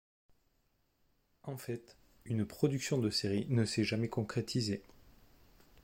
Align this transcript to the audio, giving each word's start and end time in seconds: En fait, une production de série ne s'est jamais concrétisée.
En 1.43 1.57
fait, 1.57 1.95
une 2.25 2.43
production 2.43 2.97
de 2.97 3.11
série 3.11 3.45
ne 3.49 3.65
s'est 3.65 3.83
jamais 3.83 4.09
concrétisée. 4.09 4.81